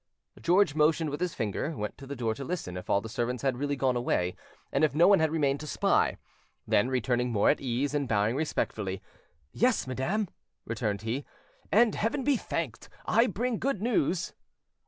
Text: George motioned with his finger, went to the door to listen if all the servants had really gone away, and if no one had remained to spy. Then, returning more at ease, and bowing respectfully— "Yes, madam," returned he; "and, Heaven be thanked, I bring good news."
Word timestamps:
George 0.41 0.73
motioned 0.73 1.11
with 1.11 1.19
his 1.21 1.35
finger, 1.35 1.77
went 1.77 1.95
to 1.99 2.07
the 2.07 2.15
door 2.15 2.33
to 2.33 2.43
listen 2.43 2.75
if 2.75 2.89
all 2.89 3.01
the 3.01 3.07
servants 3.07 3.43
had 3.43 3.57
really 3.59 3.75
gone 3.75 3.95
away, 3.95 4.35
and 4.71 4.83
if 4.83 4.95
no 4.95 5.07
one 5.07 5.19
had 5.19 5.29
remained 5.29 5.59
to 5.59 5.67
spy. 5.67 6.17
Then, 6.65 6.89
returning 6.89 7.31
more 7.31 7.51
at 7.51 7.61
ease, 7.61 7.93
and 7.93 8.07
bowing 8.07 8.35
respectfully— 8.35 9.03
"Yes, 9.51 9.85
madam," 9.85 10.27
returned 10.65 11.03
he; 11.03 11.23
"and, 11.71 11.93
Heaven 11.93 12.23
be 12.23 12.35
thanked, 12.35 12.89
I 13.05 13.27
bring 13.27 13.59
good 13.59 13.79
news." 13.79 14.33